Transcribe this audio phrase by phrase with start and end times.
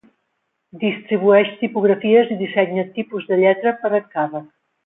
[0.83, 4.53] Distribueix tipografies i dissenya tipus de lletra per encàrrec.